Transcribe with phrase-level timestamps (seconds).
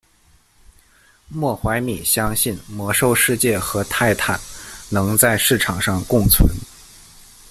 [1.27, 4.39] 莫怀米相信魔兽世界和泰坦
[4.89, 6.49] 能在市场上共存。